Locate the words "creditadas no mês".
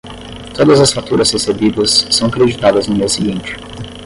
2.27-3.11